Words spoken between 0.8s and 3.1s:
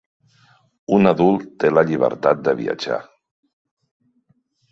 Un adult té la llibertat de viatjar.